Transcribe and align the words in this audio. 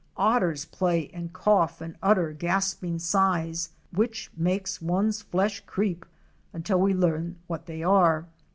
Otters 0.17 0.65
play 0.65 1.09
and 1.13 1.31
cough 1.31 1.79
and 1.79 1.95
utter 2.01 2.33
gasping 2.33 2.97
sighs 2.97 3.69
which 3.93 4.31
make 4.35 4.67
one's 4.81 5.21
flesh 5.21 5.59
creep 5.67 6.07
until 6.53 6.81
we 6.81 6.91
learn 6.95 7.35
what 7.45 7.67
they 7.67 7.83
are. 7.83 8.25